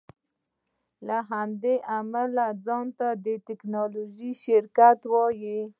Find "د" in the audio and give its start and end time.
3.25-3.27